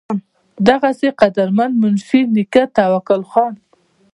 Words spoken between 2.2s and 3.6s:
نيکۀ توکل خان